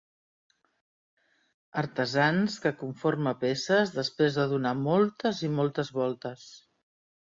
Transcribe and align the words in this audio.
Artesans 1.83 2.57
que 2.65 2.73
conforma 2.81 3.37
peces 3.45 3.95
després 4.01 4.43
de 4.43 4.51
donar 4.59 4.77
moltes 4.85 5.47
i 5.51 5.55
moltes 5.63 5.97
voltes. 6.03 6.53